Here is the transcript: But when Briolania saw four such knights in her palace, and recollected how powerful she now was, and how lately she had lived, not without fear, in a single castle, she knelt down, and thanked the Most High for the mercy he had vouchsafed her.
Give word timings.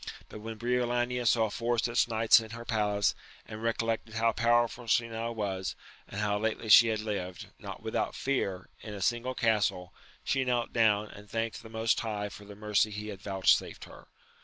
But 0.29 0.39
when 0.41 0.57
Briolania 0.57 1.27
saw 1.27 1.51
four 1.51 1.77
such 1.77 2.07
knights 2.07 2.39
in 2.39 2.49
her 2.49 2.65
palace, 2.65 3.13
and 3.45 3.61
recollected 3.61 4.15
how 4.15 4.31
powerful 4.31 4.87
she 4.87 5.07
now 5.07 5.31
was, 5.31 5.75
and 6.07 6.19
how 6.19 6.39
lately 6.39 6.69
she 6.69 6.87
had 6.87 7.01
lived, 7.01 7.49
not 7.59 7.83
without 7.83 8.15
fear, 8.15 8.67
in 8.79 8.95
a 8.95 9.01
single 9.03 9.35
castle, 9.35 9.93
she 10.23 10.43
knelt 10.43 10.73
down, 10.73 11.07
and 11.09 11.29
thanked 11.29 11.61
the 11.61 11.69
Most 11.69 11.99
High 11.99 12.29
for 12.29 12.45
the 12.45 12.55
mercy 12.55 12.89
he 12.89 13.09
had 13.09 13.21
vouchsafed 13.21 13.83
her. 13.85 14.07